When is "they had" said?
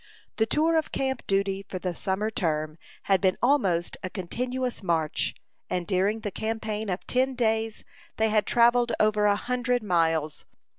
8.17-8.47